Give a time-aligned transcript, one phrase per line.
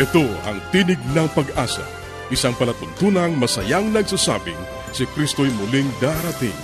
[0.00, 1.84] Ito ang Tinig ng Pag-asa,
[2.32, 4.56] isang palatuntunang masayang nagsasabing
[4.96, 6.56] si Kristo'y muling darating.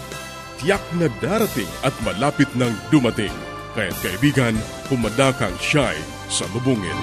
[0.57, 3.37] Tiyak na darating at malapit nang dumating.
[3.77, 4.57] Kaya't kaibigan,
[4.88, 6.01] pumadakang siya'y
[6.33, 6.97] sa lubungin.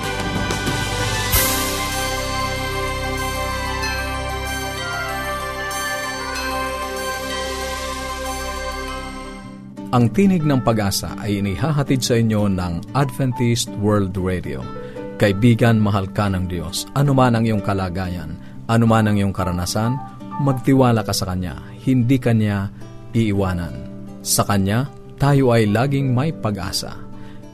[9.93, 14.82] Ang Tinig ng Pag-asa ay inihahatid sa inyo ng Adventist World Radio.
[15.23, 16.83] Kaibigan, mahal ka ng Diyos.
[16.99, 18.35] Ano man ang iyong kalagayan,
[18.67, 19.95] ano man ang iyong karanasan,
[20.43, 21.63] magtiwala ka sa Kanya.
[21.79, 22.67] Hindi Kanya
[23.15, 23.71] iiwanan.
[24.19, 24.83] Sa Kanya,
[25.15, 26.99] tayo ay laging may pag-asa.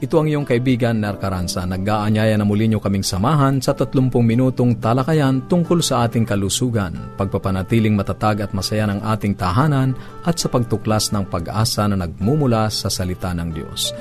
[0.02, 1.62] Ito ang iyong kaibigan na Karansa.
[1.62, 7.94] Nag-aanyaya na muli niyo kaming samahan sa 30 minutong talakayan tungkol sa ating kalusugan, pagpapanatiling
[7.94, 9.94] matatag at masaya ng ating tahanan
[10.26, 13.94] at sa pagtuklas ng pag-asa na nagmumula sa salita ng Diyos.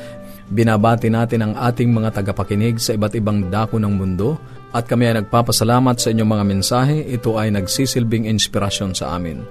[0.50, 4.42] Binabati natin ang ating mga tagapakinig sa iba't ibang dako ng mundo
[4.73, 6.97] at kami ay nagpapasalamat sa inyong mga mensahe.
[7.05, 9.45] Ito ay nagsisilbing inspirasyon sa amin.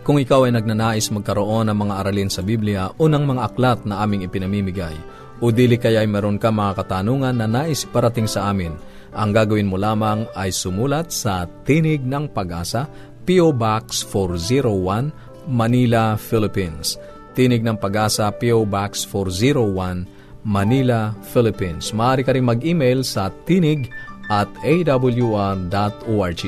[0.00, 4.00] Kung ikaw ay nagnanais magkaroon ng mga aralin sa Biblia o ng mga aklat na
[4.00, 4.96] aming ipinamimigay,
[5.44, 8.72] o dili kaya ay meron ka mga katanungan na nais parating sa amin,
[9.10, 12.86] ang gagawin mo lamang ay sumulat sa Tinig ng Pag-asa,
[13.26, 13.52] P.O.
[13.52, 16.96] Box 401, Manila, Philippines.
[17.34, 18.62] Tinig ng Pag-asa, P.O.
[18.64, 21.92] Box 401, Manila, Philippines.
[21.92, 23.92] Maaari ka rin mag-email sa tinig
[24.30, 26.42] at awr.org.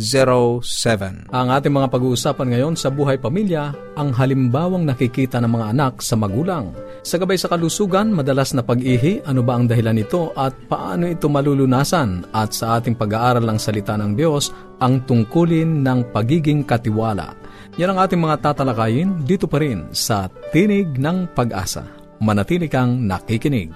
[0.00, 1.28] 0968-8536-607.
[1.30, 6.16] Ang ating mga pag-uusapan ngayon sa buhay pamilya, ang halimbawang nakikita ng mga anak sa
[6.16, 6.72] magulang.
[7.04, 11.28] Sa gabay sa kalusugan, madalas na pag-ihi, ano ba ang dahilan nito at paano ito
[11.28, 12.32] malulunasan?
[12.32, 17.36] At sa ating pag-aaral ng salita ng Diyos, ang tungkulin ng pagiging katiwala.
[17.76, 21.86] Yan ang ating mga tatalakayin dito pa rin sa Tinig ng Pag-asa.
[22.20, 23.72] Manatili kang nakikinig.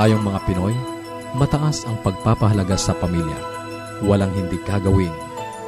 [0.00, 0.72] Tayong mga Pinoy,
[1.36, 3.36] mataas ang pagpapahalaga sa pamilya.
[4.00, 5.12] Walang hindi gagawin.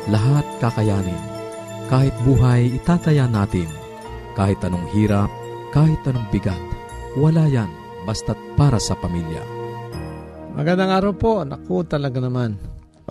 [0.09, 1.20] Lahat kakayanin.
[1.93, 3.69] Kahit buhay, itataya natin.
[4.32, 5.28] Kahit anong hirap,
[5.76, 6.56] kahit anong bigat.
[7.12, 7.69] Wala yan,
[8.09, 9.44] basta't para sa pamilya.
[10.56, 11.44] Magandang araw po.
[11.44, 12.56] Naku, talaga naman.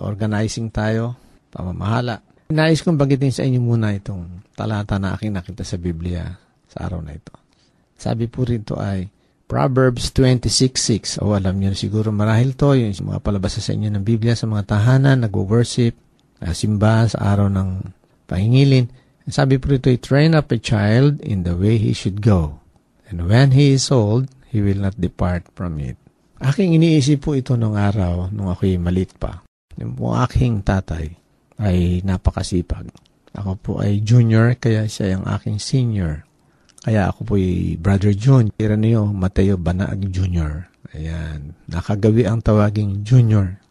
[0.02, 1.14] Organizing tayo,
[1.54, 2.18] pamamahala.
[2.50, 6.26] Nais kong bagitin sa inyo muna itong talata na aking nakita sa Biblia
[6.66, 7.30] sa araw na ito.
[7.94, 9.21] Sabi po rito ay,
[9.52, 11.20] Proverbs 26.6.
[11.20, 14.64] O alam niyo siguro marahil to, yung mga palabasa sa inyo ng Biblia sa mga
[14.64, 15.92] tahanan, nag-worship,
[16.56, 17.92] simba sa araw ng
[18.24, 18.88] pahingilin.
[19.28, 22.64] Sabi po rito, train up a child in the way he should go.
[23.12, 26.00] And when he is old, he will not depart from it.
[26.40, 29.44] Aking iniisip po ito nung araw, nung ako'y malit pa.
[29.76, 31.12] Yung aking tatay
[31.60, 32.88] ay napakasipag.
[33.36, 36.24] Ako po ay junior, kaya siya yung aking senior.
[36.82, 40.66] Kaya ako po ay Brother June, tira niyo, Mateo Banaag Jr.
[40.92, 43.62] Ayan, nakagawi ang tawaging Junior.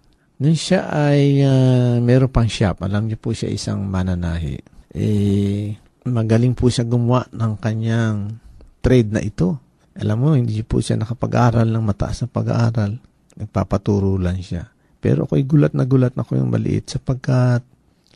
[0.42, 4.58] Nung siya ay uh, meron pang shop, alam niyo po siya isang mananahi.
[4.96, 5.76] Eh,
[6.08, 8.42] magaling po siya gumawa ng kanyang
[8.82, 9.60] trade na ito.
[10.00, 12.96] Alam mo, hindi po siya nakapag-aral ng mataas na pag-aaral.
[13.38, 14.72] Nagpapaturo lang siya.
[14.98, 17.62] Pero ako'y gulat na gulat na ko yung maliit sapagkat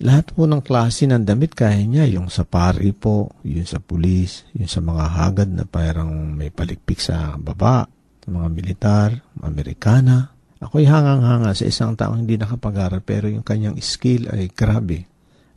[0.04, 4.44] lahat po ng klase ng damit kaya niya, yung sa pari po, yung sa pulis,
[4.52, 7.88] yung sa mga hagad na parang may palikpik sa baba,
[8.20, 9.10] sa mga militar,
[9.40, 10.36] Amerikana.
[10.60, 15.08] Ako'y hangang-hanga sa isang taong hindi nakapag-aral pero yung kanyang skill ay grabe.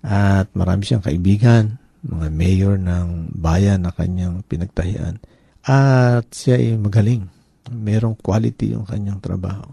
[0.06, 5.18] At marami siyang kaibigan, mga mayor ng bayan na kanyang pinagtahian.
[5.66, 7.26] At siya ay magaling.
[7.68, 9.68] Merong quality yung kanyang trabaho.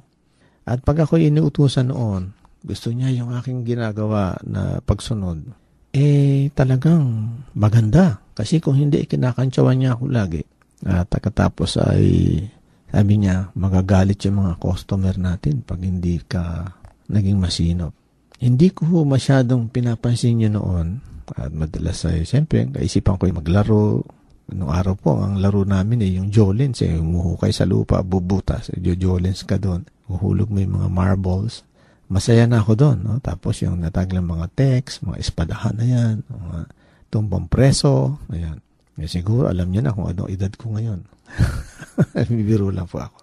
[0.67, 2.34] At pag ako'y iniutusan noon,
[2.65, 5.45] gusto niya yung aking ginagawa na pagsunod,
[5.93, 8.19] eh talagang maganda.
[8.35, 10.43] Kasi kung hindi, kinakantsawan niya ako lagi.
[10.83, 12.05] At pagkatapos ay
[12.91, 16.67] sabi niya, magagalit yung mga customer natin pag hindi ka
[17.11, 17.93] naging masinop.
[18.39, 20.99] Hindi ko masyadong pinapansin niya noon
[21.33, 24.05] At madalas ay, siyempre, kaisipan ko yung maglaro.
[24.53, 28.77] Nung araw po, ang laro namin eh, yung Jolens eh, umuhukay sa lupa, bubutas, eh,
[28.77, 29.89] Jolens ka doon.
[30.05, 31.65] Uhulog mo yung mga marbles.
[32.05, 32.97] Masaya na ako doon.
[33.01, 33.17] No?
[33.21, 36.57] Tapos yung nataglang mga text, mga espadahan na yan, mga
[37.09, 38.61] tumbang preso, ayan.
[38.95, 41.03] Eh, siguro alam niya na kung ano edad ko ngayon.
[42.31, 43.17] Bibiro lang po ako.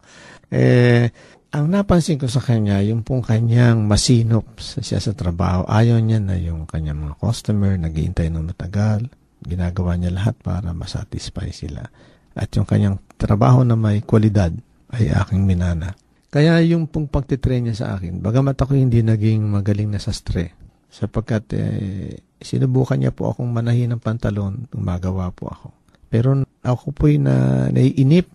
[0.53, 1.09] Eh,
[1.53, 6.37] ang napansin ko sa kanya, yung pong kanyang masinop siya sa trabaho, ayaw niya na
[6.37, 9.09] yung kanyang mga customer, naghihintay ng matagal,
[9.45, 11.85] ginagawa niya lahat para masatisfy sila.
[12.33, 14.53] At yung kanyang trabaho na may kwalidad
[14.93, 15.93] ay aking minana.
[16.33, 20.57] Kaya yung pong pagtitrain niya sa akin, bagamat ako hindi naging magaling na sa stre,
[20.89, 25.69] sapagkat eh, sinubukan niya po akong manahin ng pantalon, gumagawa po ako.
[26.09, 28.29] Pero ako po'y na, naiinip.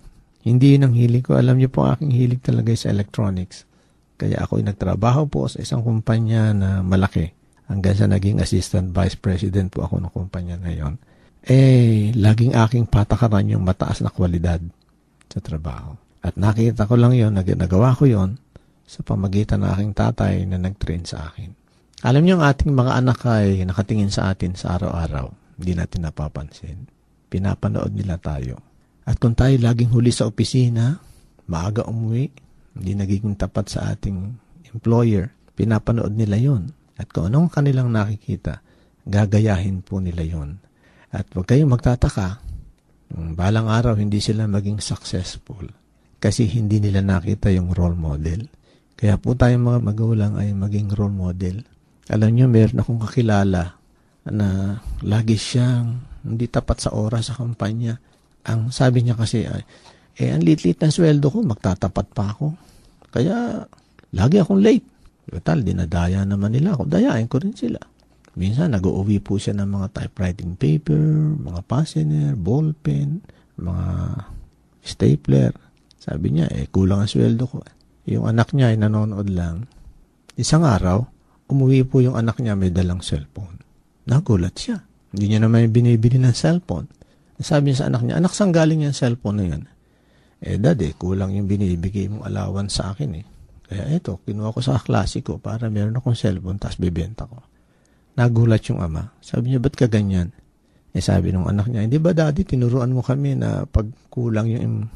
[0.48, 1.36] Hindi yun ang hilig ko.
[1.36, 3.66] Alam niyo po, aking hilig talaga sa electronics.
[4.18, 7.34] Kaya ako'y nagtrabaho po sa isang kumpanya na malaki.
[7.68, 10.96] Hanggang sa naging assistant vice president po ako ng kumpanya na yon.
[11.44, 14.64] Eh, laging aking patakaran yung mataas na kwalidad
[15.28, 16.07] sa trabaho.
[16.28, 18.36] At nakita ko lang yon, nagawa ko yon
[18.84, 21.56] sa pamagitan ng aking tatay na nag-train sa akin.
[22.04, 25.32] Alam niyo, ang ating mga anak ay nakatingin sa atin sa araw-araw.
[25.56, 26.98] Hindi natin napapansin
[27.28, 28.60] pinapanood nila tayo.
[29.08, 31.00] At kung tayo laging huli sa opisina,
[31.48, 32.28] maaga umuwi,
[32.76, 34.18] hindi nagiging tapat sa ating
[34.72, 36.72] employer, pinapanood nila yon.
[36.98, 38.60] At kung anong kanilang nakikita,
[39.08, 40.60] gagayahin po nila yon.
[41.08, 42.44] At huwag kayong magtataka,
[43.36, 45.64] balang araw hindi sila maging successful
[46.18, 48.50] kasi hindi nila nakita yung role model.
[48.98, 51.62] Kaya po tayong mga magulang ay maging role model.
[52.10, 53.78] Alam nyo, meron akong kakilala
[54.28, 57.96] na lagi siyang hindi tapat sa oras sa kampanya.
[58.50, 62.58] Ang sabi niya kasi, eh, ang litlit ng sweldo ko, magtatapat pa ako.
[63.14, 63.62] Kaya,
[64.18, 64.88] lagi akong late.
[65.28, 66.88] Total, dinadaya naman nila ako.
[66.88, 67.78] Dayain ko rin sila.
[68.34, 73.22] Minsan, nag-uwi po siya ng mga typewriting paper, mga passenger, ballpen,
[73.60, 73.88] mga
[74.82, 75.52] stapler.
[76.08, 77.60] Sabi niya, eh, kulang ang sweldo ko.
[78.08, 79.68] Yung anak niya ay nanonood lang.
[80.40, 81.04] Isang araw,
[81.52, 83.60] umuwi po yung anak niya may dalang cellphone.
[84.08, 84.80] Nagulat siya.
[85.12, 86.88] Hindi niya naman binibili ng cellphone.
[87.44, 89.64] Sabi niya sa anak niya, anak, saan galing yung cellphone na yan?
[90.40, 93.26] Eh, dad, eh, kulang yung binibigay mong allowance sa akin eh.
[93.68, 97.44] Kaya eto, kinuha ko sa klase ko para meron akong cellphone tapos bibenta ko.
[98.16, 99.12] Nagulat yung ama.
[99.20, 100.32] Sabi niya, ba't ka ganyan?
[100.96, 104.88] Eh, sabi ng anak niya, hindi ba daddy, tinuruan mo kami na pag kulang yung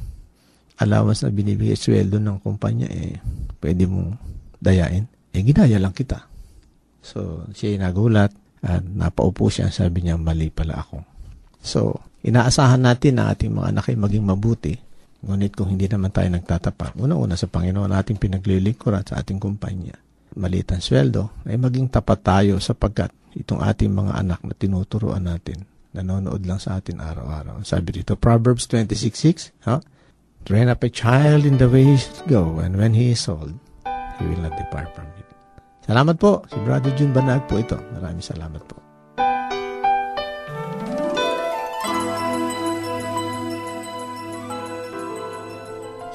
[0.81, 3.21] allowance na binibigay sweldo ng kumpanya, eh,
[3.61, 4.17] pwede mong
[4.57, 5.05] dayain.
[5.31, 6.25] Eh, ginaya lang kita.
[7.01, 8.33] So, siya nagulat.
[8.61, 11.01] At napaupo siya, sabi niya, mali pala ako.
[11.65, 14.77] So, inaasahan natin na ating mga anak ay maging mabuti.
[15.21, 19.93] Ngunit kung hindi naman tayo nagtatapat, una-una sa Panginoon nating pinaglilingkuran sa ating kumpanya,
[20.33, 25.61] maliit ang sweldo, ay maging tapat tayo sapagkat itong ating mga anak na tinuturuan natin,
[25.93, 27.61] nanonood lang sa atin araw-araw.
[27.61, 29.81] Sabi dito, Proverbs 26.6, huh?
[30.45, 33.53] Train up a child in the way he should go, and when he is old,
[34.19, 35.27] he will not depart from it.
[35.85, 36.43] Salamat po.
[36.49, 37.77] Si Brother June Banag po ito.
[37.97, 38.77] Maraming salamat po.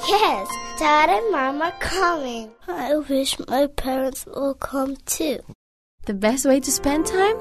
[0.06, 0.46] Yes,
[0.78, 2.50] Dad and Mom are coming.
[2.68, 5.42] I wish my parents will come too.
[6.06, 7.34] The best way to spend time?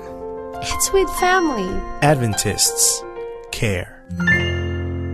[0.62, 1.70] It's with family.
[2.02, 3.04] Adventists
[3.52, 4.06] care.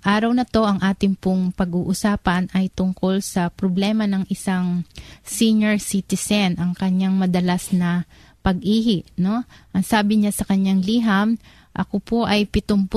[0.00, 4.88] araw na to, ang ating pong pag-uusapan ay tungkol sa problema ng isang
[5.20, 8.08] senior citizen, ang kanyang madalas na
[8.40, 9.04] pag-ihi.
[9.20, 9.44] No?
[9.76, 11.36] Ang sabi niya sa kanyang liham,
[11.76, 12.88] ako po ay 78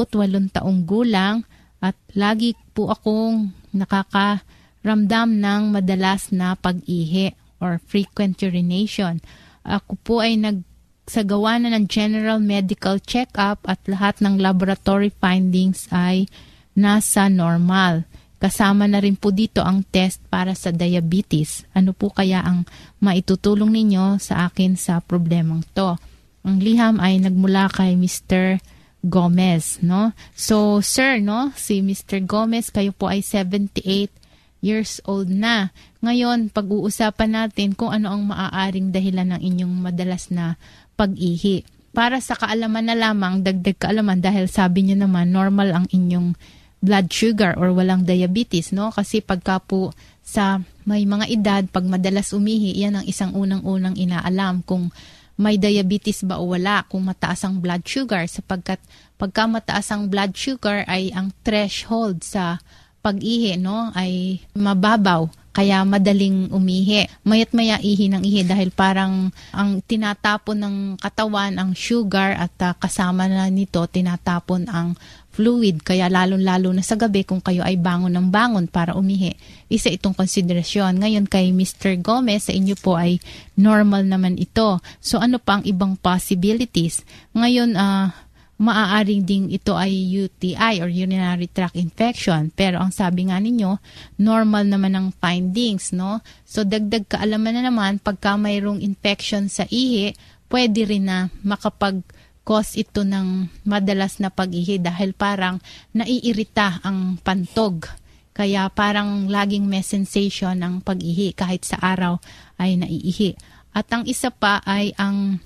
[0.55, 1.43] taong gulang
[1.83, 7.35] at lagi po akong nakakaramdam ng madalas na pag-ihi
[7.65, 9.17] or frequent urination.
[9.65, 16.29] Ako po ay nagsagawa na ng general medical check-up at lahat ng laboratory findings ay
[16.77, 18.05] nasa normal.
[18.38, 21.65] Kasama na rin po dito ang test para sa diabetes.
[21.74, 22.69] Ano po kaya ang
[23.01, 25.98] maitutulong ninyo sa akin sa problemang to?
[26.45, 28.62] Ang liham ay nagmula kay Mr.
[29.01, 30.13] Gomez, no?
[30.38, 32.22] So, sir, no, si Mr.
[32.22, 34.25] Gomez, kayo po ay 78
[34.65, 35.69] years old na.
[36.01, 40.57] Ngayon, pag-uusapan natin kung ano ang maaaring dahilan ng inyong madalas na
[40.98, 41.62] pag-ihi.
[41.93, 46.34] Para sa kaalaman na lamang, dagdag kaalaman dahil sabi niyo naman normal ang inyong
[46.81, 48.91] blood sugar or walang diabetes, no?
[48.91, 49.93] Kasi pagka po
[50.25, 54.89] sa may mga edad, pag madalas umihi, yan ang isang unang-unang inaalam kung
[55.36, 58.79] may diabetes ba o wala, kung mataas ang blood sugar, sapagkat
[59.19, 62.60] pagka mataas ang blood sugar ay ang threshold sa
[63.05, 67.07] pag-ihi no, ay mababaw kaya madaling umihi.
[67.24, 72.75] Mayat maya ihi ng ihi dahil parang ang tinatapon ng katawan ang sugar at uh,
[72.75, 75.00] kasama na nito tinatapon ang
[75.31, 75.79] fluid.
[75.79, 79.31] Kaya lalong-lalo na sa gabi kung kayo ay bangon ng bangon para umihi.
[79.71, 81.00] Isa itong konsiderasyon.
[81.00, 82.03] Ngayon kay Mr.
[82.03, 83.24] Gomez, sa inyo po ay
[83.55, 84.83] normal naman ito.
[85.00, 87.07] So ano pa ang ibang possibilities?
[87.31, 88.12] Ngayon, uh,
[88.55, 92.51] maaaring ding ito ay UTI or urinary tract infection.
[92.55, 93.75] Pero ang sabi nga ninyo,
[94.19, 96.24] normal naman ang findings, no?
[96.47, 100.15] So dagdag kaalaman na naman, pagka mayroong infection sa ihi,
[100.47, 102.00] pwede rin na makapag
[102.45, 105.57] cause ito ng madalas na pag-ihi dahil parang
[105.97, 107.89] naiirita ang pantog.
[108.35, 112.21] Kaya parang laging may sensation ng pag-ihi kahit sa araw
[112.62, 113.35] ay naiihi.
[113.75, 115.41] At ang isa pa ay ang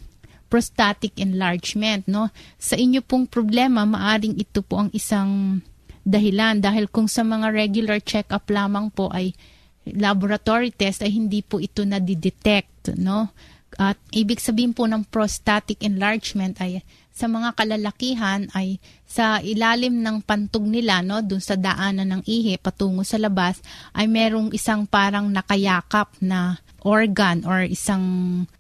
[0.50, 2.04] prostatic enlargement.
[2.10, 2.34] No?
[2.58, 5.62] Sa inyo pong problema, maaring ito po ang isang
[6.04, 9.38] dahilan dahil kung sa mga regular check-up lamang po ay
[9.86, 12.98] laboratory test ay hindi po ito na-detect.
[12.98, 13.30] No?
[13.78, 16.82] At ibig sabihin po ng prostatic enlargement ay
[17.14, 22.56] sa mga kalalakihan ay sa ilalim ng pantog nila no dun sa daanan ng ihi
[22.56, 23.60] patungo sa labas
[23.92, 28.04] ay merong isang parang nakayakap na organ or isang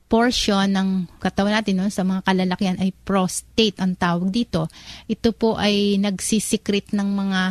[0.10, 0.90] portion ng
[1.22, 4.66] katawan natin no, sa mga kalalakihan ay prostate ang tawag dito.
[5.06, 7.42] Ito po ay nagsisikret ng mga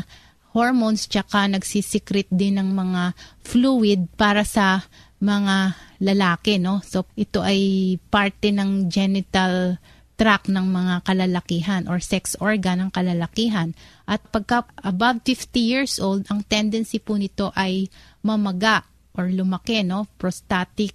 [0.59, 3.15] hormones tsaka nagsisikret din ng mga
[3.47, 4.83] fluid para sa
[5.23, 6.83] mga lalaki no.
[6.83, 9.79] So ito ay parte ng genital
[10.19, 13.71] tract ng mga kalalakihan or sex organ ng kalalakihan.
[14.03, 17.87] At pagka above 50 years old ang tendency po nito ay
[18.27, 18.83] mamaga
[19.19, 20.07] or lumaki no?
[20.17, 20.95] Prostatic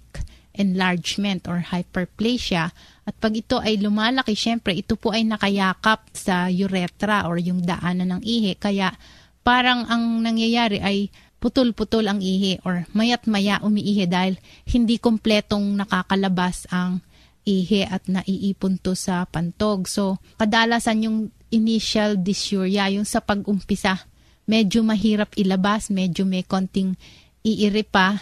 [0.54, 2.72] enlargement or hyperplasia.
[3.04, 8.18] At pag ito ay lumalaki syempre ito po ay nakayakap sa urethra or yung daanan
[8.18, 8.56] ng ihi.
[8.56, 8.96] Kaya
[9.44, 11.12] parang ang nangyayari ay
[11.44, 17.04] putol-putol ang ihi or mayat maya umiihi dahil hindi kompletong nakakalabas ang
[17.44, 19.84] ihi at naiipon to sa pantog.
[19.84, 21.18] So, kadalasan yung
[21.52, 24.08] initial dysuria, yung sa pag-umpisa,
[24.48, 26.96] medyo mahirap ilabas, medyo may konting
[27.44, 28.18] iiri pa,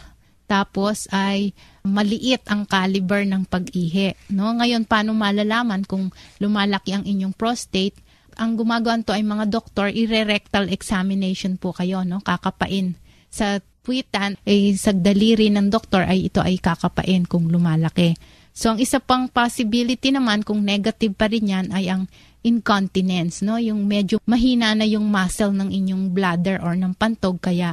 [0.50, 1.54] tapos ay
[1.86, 4.12] maliit ang caliber ng pag-ihi.
[4.34, 4.52] No?
[4.52, 6.12] Ngayon, paano malalaman kung
[6.42, 7.96] lumalaki ang inyong prostate?
[8.36, 12.20] Ang gumagawa to ay mga doktor, ire-rectal examination po kayo, no?
[12.20, 12.98] kakapain
[13.32, 18.14] sa puwitan, ay sa daliri ng doktor ay ito ay kakapain kung lumalaki.
[18.52, 22.04] So, ang isa pang possibility naman kung negative pa rin yan ay ang
[22.44, 23.56] incontinence, no?
[23.56, 27.72] Yung medyo mahina na yung muscle ng inyong bladder or ng pantog kaya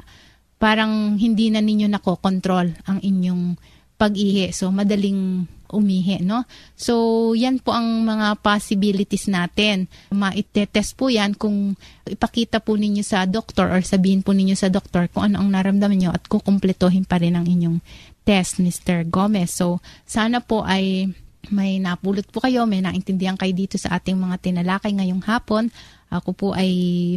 [0.60, 3.56] parang hindi na ninyo nakokontrol ang inyong
[3.96, 4.52] pag-ihi.
[4.52, 6.44] So, madaling umihi, no?
[6.74, 9.88] So, yan po ang mga possibilities natin.
[10.10, 15.08] Maitetest po yan kung ipakita po ninyo sa doktor or sabihin po ninyo sa doktor
[15.12, 17.80] kung ano ang naramdaman nyo at kukumpletohin pa rin ang inyong
[18.26, 19.06] test, Mr.
[19.06, 19.54] Gomez.
[19.54, 21.12] So, sana po ay
[21.50, 25.72] may napulot po kayo, may naintindihan kayo dito sa ating mga tinalakay ngayong hapon.
[26.10, 26.70] Ako po ay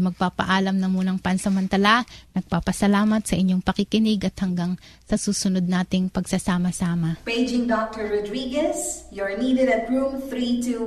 [0.04, 2.04] magpapaalam na munang pansamantala.
[2.36, 4.76] Nagpapasalamat sa inyong pakikinig at hanggang
[5.08, 7.16] sa susunod nating pagsasama-sama.
[7.24, 8.12] Paging Dr.
[8.12, 10.84] Rodriguez, you're needed at room 321.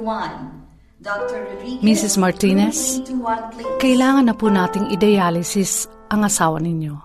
[1.01, 1.37] Dr.
[1.49, 2.17] Rodriguez, Mrs.
[2.17, 3.77] Martinez, room 321, please.
[3.81, 6.97] kailangan na po nating i-dialysis ang asawa ninyo.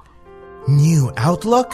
[0.69, 1.73] New outlook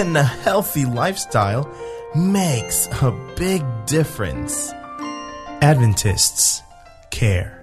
[0.00, 1.68] and a healthy lifestyle
[2.16, 4.72] makes a big difference.
[5.60, 6.60] Adventists
[7.08, 7.62] care.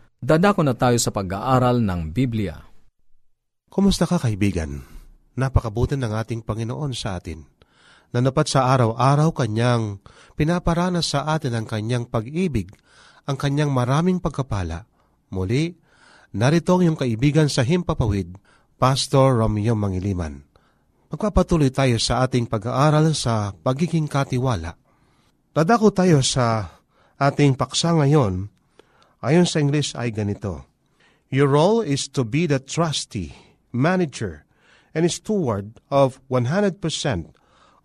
[0.21, 2.53] Dadako na tayo sa pag-aaral ng Biblia.
[3.73, 4.85] Kumusta ka kaibigan?
[5.33, 7.41] Napakabuti ng ating Panginoon sa atin.
[8.13, 9.97] Nanapat sa araw-araw kanyang
[10.37, 12.69] pinaparanas sa atin ang kanyang pag-ibig,
[13.25, 14.85] ang kanyang maraming pagkapala.
[15.33, 15.73] Muli,
[16.37, 18.37] narito ang iyong kaibigan sa Himpapawid,
[18.77, 20.45] Pastor Romeo Mangiliman.
[21.09, 24.77] Magpapatuloy tayo sa ating pag-aaral sa pagiging katiwala.
[25.49, 26.77] Dadako tayo sa
[27.17, 28.60] ating paksa ngayon
[29.21, 30.65] Ayon sa English ay ganito,
[31.29, 33.37] Your role is to be the trustee,
[33.69, 34.49] manager,
[34.97, 36.81] and steward of 100%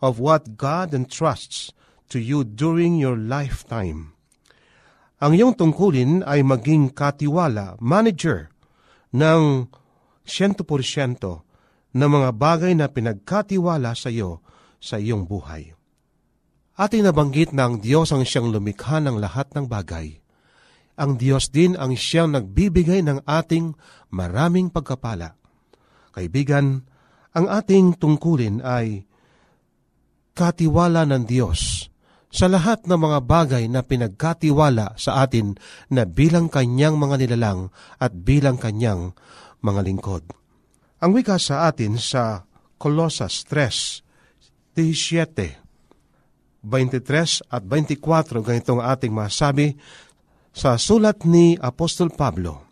[0.00, 1.76] of what God entrusts
[2.08, 4.16] to you during your lifetime.
[5.20, 8.48] Ang iyong tungkulin ay maging katiwala, manager,
[9.12, 9.68] ng
[10.24, 10.64] 100%
[11.96, 14.40] ng mga bagay na pinagkatiwala sa iyo
[14.80, 15.76] sa iyong buhay.
[16.80, 20.25] Ating nabanggit na Diyos ang siyang lumikha ng lahat ng bagay
[20.96, 23.76] ang Diyos din ang siyang nagbibigay ng ating
[24.12, 25.36] maraming pagkapala.
[26.16, 26.88] Kaibigan,
[27.36, 29.04] ang ating tungkulin ay
[30.32, 31.92] katiwala ng Diyos
[32.32, 35.56] sa lahat ng mga bagay na pinagkatiwala sa atin
[35.92, 39.16] na bilang kanyang mga nilalang at bilang kanyang
[39.64, 40.24] mga lingkod.
[41.00, 42.44] Ang wika sa atin sa
[42.76, 45.64] Colossus 3, 17,
[46.64, 49.76] 23 at 24, ganitong ating masabi,
[50.56, 52.64] sa sulat ni Apostol Pablo,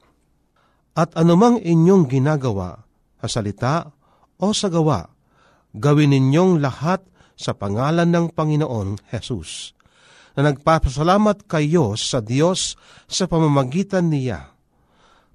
[0.97, 2.81] At anumang inyong ginagawa
[3.21, 3.93] sa salita
[4.41, 5.05] o sa gawa,
[5.77, 7.05] gawin ninyong lahat
[7.37, 9.77] sa pangalan ng Panginoon Jesus,
[10.33, 14.57] na nagpapasalamat kayo sa Diyos sa pamamagitan niya.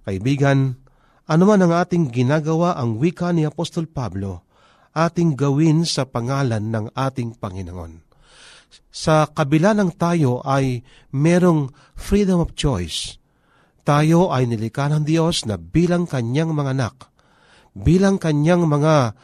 [0.10, 0.82] Kaibigan,
[1.30, 4.42] anuman ang ating ginagawa ang wika ni Apostol Pablo,
[4.98, 8.09] ating gawin sa pangalan ng ating Panginoon
[8.90, 10.82] sa kabila ng tayo ay
[11.14, 13.22] merong freedom of choice.
[13.86, 16.96] Tayo ay nilikha ng Diyos na bilang kanyang mga anak,
[17.74, 19.18] bilang kanyang mga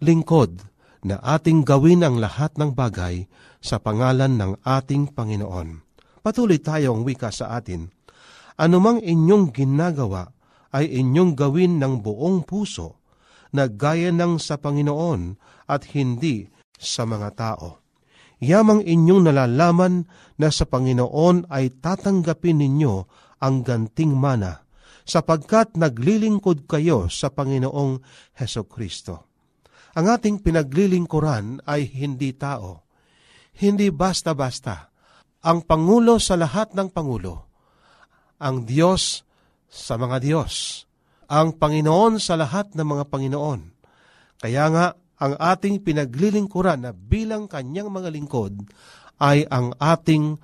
[0.00, 0.64] lingkod,
[1.02, 3.26] na ating gawin ang lahat ng bagay
[3.58, 5.82] sa pangalan ng ating Panginoon.
[6.22, 7.90] Patuloy tayong wika sa atin.
[8.54, 10.30] Anumang inyong ginagawa
[10.70, 13.02] ay inyong gawin ng buong puso,
[13.50, 15.36] na gaya ng sa Panginoon
[15.68, 17.81] at hindi sa mga tao
[18.42, 22.94] yamang inyong nalalaman na sa Panginoon ay tatanggapin ninyo
[23.38, 24.66] ang ganting mana,
[25.06, 28.02] sapagkat naglilingkod kayo sa Panginoong
[28.34, 29.30] Heso Kristo.
[29.94, 32.82] Ang ating pinaglilingkuran ay hindi tao,
[33.62, 34.90] hindi basta-basta.
[35.42, 37.50] Ang Pangulo sa lahat ng Pangulo,
[38.42, 39.22] ang Diyos
[39.70, 40.86] sa mga Diyos,
[41.30, 43.60] ang Panginoon sa lahat ng mga Panginoon.
[44.42, 44.86] Kaya nga,
[45.22, 48.66] ang ating pinaglilingkuran na bilang kanyang mga lingkod
[49.22, 50.42] ay ang ating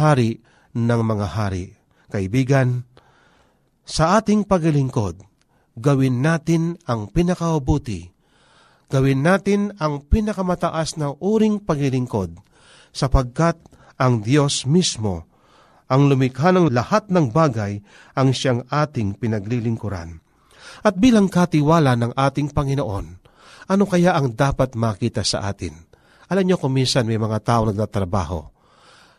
[0.00, 0.40] hari
[0.72, 1.76] ng mga hari.
[2.08, 2.88] Kaibigan,
[3.84, 5.20] sa ating paglilingkod,
[5.76, 8.08] gawin natin ang pinakabuti.
[8.88, 12.40] Gawin natin ang pinakamataas na uring paglilingkod
[12.88, 13.60] sapagkat
[14.00, 15.28] ang Diyos mismo
[15.84, 17.84] ang lumikha ng lahat ng bagay
[18.16, 20.24] ang siyang ating pinaglilingkuran.
[20.80, 23.23] At bilang katiwala ng ating Panginoon,
[23.68, 25.72] ano kaya ang dapat makita sa atin?
[26.28, 28.40] Alam niyo kung minsan may mga tao nagtatrabaho.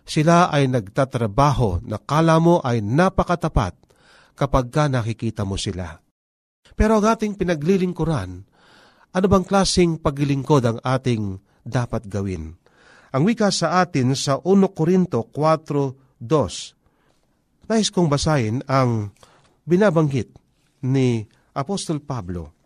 [0.05, 3.73] Sila ay nagtatrabaho na kala mo ay napakatapat
[4.37, 5.97] kapag ka nakikita mo sila.
[6.77, 8.31] Pero ang ating pinaglilingkuran,
[9.15, 12.51] ano bang klasing paglilingkod ang ating dapat gawin?
[13.15, 16.19] Ang wika sa atin sa 1 Korinto 4.2,
[17.71, 19.15] nais kong basahin ang
[19.63, 20.35] binabanggit
[20.83, 21.23] ni
[21.55, 22.64] Apostol Pablo.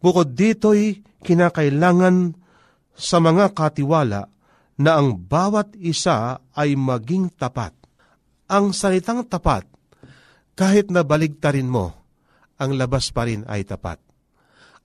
[0.00, 2.32] Bukod dito'y kinakailangan
[2.96, 4.32] sa mga katiwala
[4.80, 7.76] na ang bawat isa ay maging tapat.
[8.48, 9.68] Ang salitang tapat,
[10.56, 11.92] kahit na baligtarin mo,
[12.56, 14.00] ang labas pa rin ay tapat.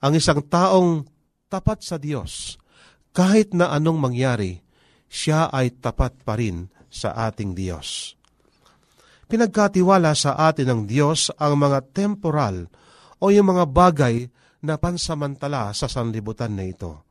[0.04, 1.08] Ang isang taong
[1.48, 2.60] tapat sa Diyos,
[3.16, 4.60] kahit na anong mangyari,
[5.08, 8.16] siya ay tapat pa rin sa ating Diyos.
[9.26, 12.68] Pinagkatiwala sa atin ng Diyos ang mga temporal
[13.18, 14.28] o yung mga bagay
[14.66, 17.06] na pansamantala sa sanlibutan na ito.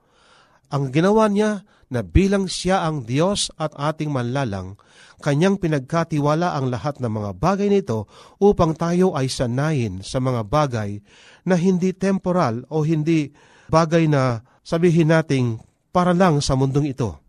[0.70, 4.78] Ang ginawa niya, na bilang siya ang Diyos at ating manlalang,
[5.22, 8.10] kanyang pinagkatiwala ang lahat ng mga bagay nito
[8.42, 11.00] upang tayo ay sanayin sa mga bagay
[11.46, 13.30] na hindi temporal o hindi
[13.70, 15.62] bagay na sabihin nating
[15.94, 17.22] para lang sa mundong ito,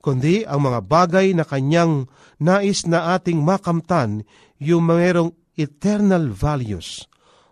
[0.00, 2.06] kundi ang mga bagay na kanyang
[2.38, 4.22] nais na ating makamtan
[4.62, 7.04] yung mayroong eternal values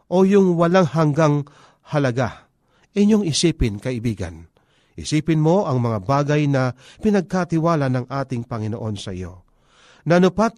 [0.09, 1.45] o yung walang hanggang
[1.91, 2.49] halaga.
[2.95, 4.47] Inyong isipin, kaibigan
[4.95, 6.71] Isipin mo ang mga bagay na
[7.03, 9.43] pinagkatiwala ng ating Panginoon sa iyo.
[10.07, 10.55] Nanupat,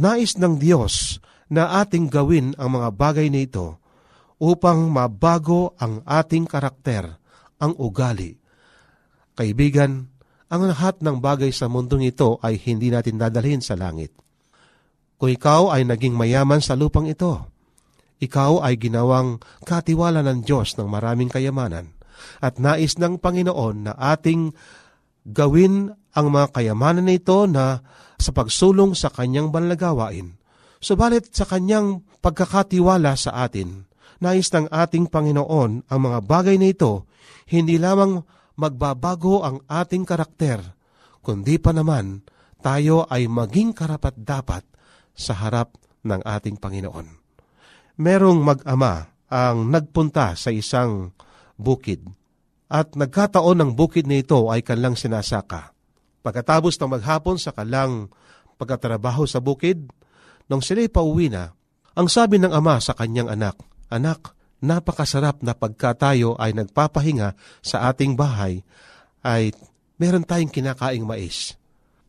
[0.00, 1.20] nais ng Diyos
[1.52, 3.76] na ating gawin ang mga bagay na ito
[4.40, 7.20] upang mabago ang ating karakter,
[7.60, 8.40] ang ugali.
[9.36, 10.08] Kaibigan,
[10.48, 14.16] ang lahat ng bagay sa mundong ito ay hindi natin dadalhin sa langit.
[15.20, 17.51] Kung ikaw ay naging mayaman sa lupang ito,
[18.22, 21.90] ikaw ay ginawang katiwala ng Diyos ng maraming kayamanan
[22.38, 24.54] at nais ng Panginoon na ating
[25.26, 27.82] gawin ang mga kayamanan nito na
[28.22, 30.38] sa pagsulong sa kanyang banlagawain.
[30.78, 33.86] Subalit sa kanyang pagkakatiwala sa atin,
[34.22, 37.10] nais ng ating Panginoon ang mga bagay na ito,
[37.50, 38.22] hindi lamang
[38.54, 40.62] magbabago ang ating karakter,
[41.22, 42.22] kundi pa naman
[42.62, 44.62] tayo ay maging karapat dapat
[45.18, 45.74] sa harap
[46.06, 47.21] ng ating Panginoon.
[48.00, 51.12] Merong mag-ama ang nagpunta sa isang
[51.60, 52.04] bukid.
[52.72, 55.76] At nagkataon ng bukid na ito ay kanlang sinasaka.
[56.24, 58.08] Pagkatapos ng maghapon sa kalang
[58.56, 59.90] pagkatrabaho sa bukid,
[60.48, 61.52] nung sila'y pauwi na,
[61.92, 63.60] ang sabi ng ama sa kanyang anak,
[63.92, 64.32] Anak,
[64.64, 68.64] napakasarap na pagka tayo ay nagpapahinga sa ating bahay,
[69.20, 69.52] ay
[70.00, 71.60] meron tayong kinakaing mais.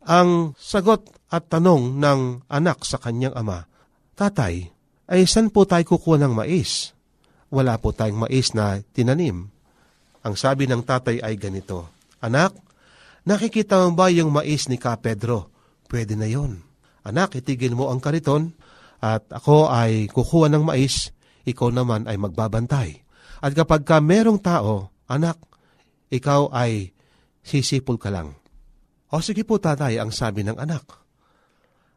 [0.08, 3.68] Ang sagot at tanong ng anak sa kanyang ama,
[4.14, 4.70] Tatay,
[5.08, 6.94] ay saan po tayo kukuha ng mais?
[7.54, 9.46] wala po tayong mais na tinanim.
[10.26, 11.86] Ang sabi ng tatay ay ganito,
[12.18, 12.58] Anak,
[13.30, 15.54] nakikita mo ba yung mais ni Ka Pedro?
[15.86, 16.66] Pwede na yon.
[17.06, 18.58] Anak, itigil mo ang kariton
[19.04, 21.14] at ako ay kukuha ng mais,
[21.46, 23.06] ikaw naman ay magbabantay.
[23.44, 25.38] At kapag ka merong tao, anak,
[26.08, 26.96] ikaw ay
[27.44, 28.34] sisipol ka lang.
[29.12, 30.88] O sige po tatay, ang sabi ng anak.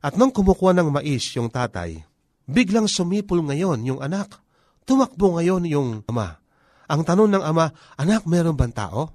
[0.02, 2.02] At nung kumukuha ng mais yung tatay,
[2.46, 4.38] biglang sumipol ngayon yung anak.
[4.86, 6.38] Tumakbo ngayon yung ama.
[6.86, 9.10] Ang tanong ng ama, Anak, meron bang tao?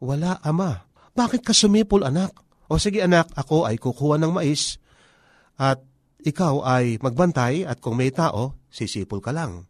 [0.00, 0.88] Wala, ama.
[1.12, 2.32] Bakit ka sumipol, anak?
[2.72, 4.80] O sige, anak, ako ay kukuha ng mais
[5.60, 5.84] at
[6.24, 9.68] ikaw ay magbantay at kung may tao, sisipol ka lang.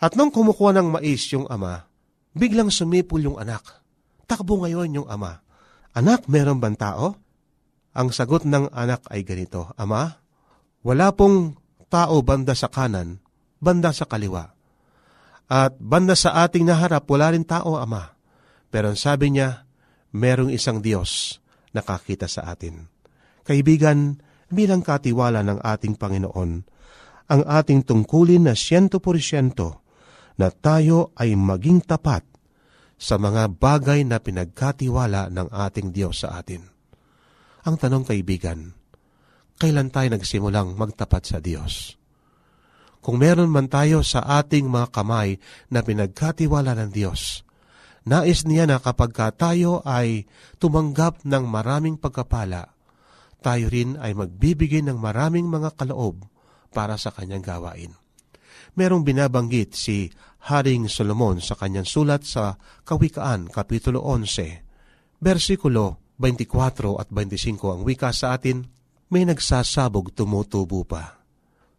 [0.00, 1.88] At nung kumukuha ng mais yung ama,
[2.32, 3.62] biglang sumipol yung anak.
[4.24, 5.44] Takbo ngayon yung ama.
[5.92, 7.16] Anak, meron bang tao?
[7.92, 10.22] Ang sagot ng anak ay ganito, Ama,
[10.86, 11.59] wala pong
[11.90, 13.18] tao banda sa kanan
[13.60, 14.56] banda sa kaliwa.
[15.46, 18.16] At banda sa ating naharap, wala rin tao, Ama.
[18.72, 19.68] Pero ang sabi niya,
[20.16, 21.38] merong isang Diyos
[21.76, 22.88] nakakita sa atin.
[23.46, 24.18] Kaibigan,
[24.50, 26.50] bilang katiwala ng ating Panginoon,
[27.30, 29.86] ang ating tungkulin na siyento porsyento
[30.34, 32.26] na tayo ay maging tapat
[32.98, 36.66] sa mga bagay na pinagkatiwala ng ating Diyos sa atin.
[37.66, 38.74] Ang tanong kaibigan,
[39.60, 42.00] kailan tayo nagsimulang magtapat sa Diyos?
[43.00, 45.40] kung meron man tayo sa ating mga kamay
[45.72, 47.42] na pinagkatiwala ng Diyos.
[48.04, 50.24] Nais niya na kapag tayo ay
[50.56, 52.72] tumanggap ng maraming pagkapala,
[53.40, 56.24] tayo rin ay magbibigay ng maraming mga kaloob
[56.72, 57.92] para sa kanyang gawain.
[58.76, 60.12] Merong binabanggit si
[60.48, 68.12] Haring Solomon sa kanyang sulat sa Kawikaan, Kapitulo 11, versikulo 24 at 25 ang wika
[68.12, 68.79] sa atin,
[69.10, 71.20] may nagsasabog tumutubo pa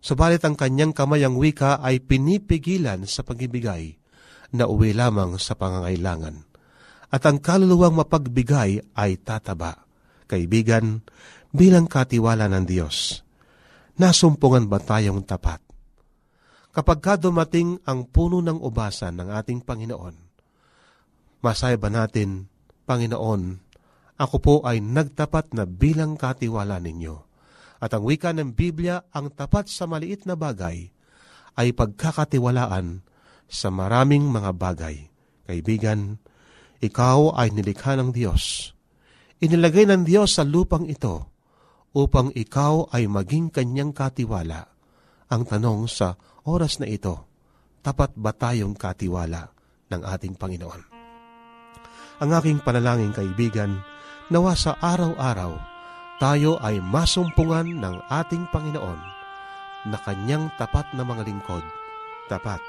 [0.02, 4.02] Subalit ang kanyang kamay ang wika ay pinipigilan sa pagibigay
[4.58, 6.42] na uwi lamang sa pangangailangan.
[7.14, 9.86] At ang kaluluwang mapagbigay ay tataba.
[10.26, 11.06] Kaibigan,
[11.54, 13.22] bilang katiwala ng Diyos,
[14.02, 15.62] nasumpungan ba tayong tapat?
[16.72, 20.16] Kapag ka dumating ang puno ng ubasan ng ating Panginoon,
[21.46, 22.48] masaya ba natin,
[22.88, 23.60] Panginoon,
[24.22, 27.32] ako po ay nagtapat na bilang katiwala ninyo
[27.82, 30.94] at ang wika ng Biblia, ang tapat sa maliit na bagay
[31.58, 33.02] ay pagkakatiwalaan
[33.50, 35.10] sa maraming mga bagay.
[35.50, 36.22] Kaibigan,
[36.78, 38.72] ikaw ay nilikha ng Diyos.
[39.42, 41.34] Inilagay ng Diyos sa lupang ito
[41.98, 44.70] upang ikaw ay maging kanyang katiwala.
[45.34, 46.14] Ang tanong sa
[46.46, 47.26] oras na ito,
[47.82, 49.50] tapat ba tayong katiwala
[49.90, 50.82] ng ating Panginoon?
[52.22, 53.82] Ang aking panalangin kaibigan,
[54.32, 55.60] nawa sa araw-araw,
[56.24, 58.98] tayo ay masumpungan ng ating Panginoon
[59.92, 61.66] na kanyang tapat na mga lingkod,
[62.32, 62.64] tapat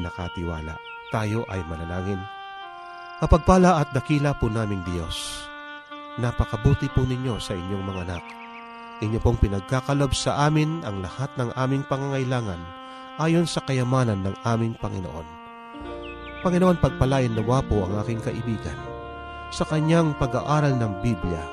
[0.00, 0.80] na katiwala.
[1.12, 2.18] Tayo ay manalangin.
[3.20, 5.46] Kapagpala at dakila po naming Diyos,
[6.14, 8.24] Napakabuti po ninyo sa inyong mga anak.
[9.02, 12.62] Inyo pong pinagkakalob sa amin ang lahat ng aming pangangailangan
[13.18, 15.26] ayon sa kayamanan ng aming Panginoon.
[16.46, 18.93] Panginoon, pagpalain nawa po ang aking kaibigan
[19.50, 21.44] sa kanyang pag-aaral ng Biblia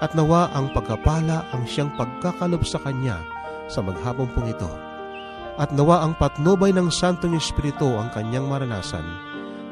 [0.00, 3.16] at nawa ang pagkapala ang siyang pagkakalob sa kanya
[3.66, 4.68] sa maghapong pong ito.
[5.56, 9.04] At nawa ang patnubay ng Santong Espiritu ang kanyang maranasan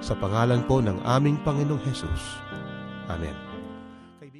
[0.01, 2.41] sa pangalan po ng aming Panginoong Hesus.
[3.13, 3.37] Amen.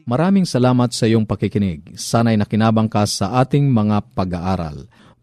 [0.05, 1.97] Maraming salamat sa iyong pakikinig.
[1.97, 4.85] Sana'y nakinabang ka sa ating mga pag-aaral.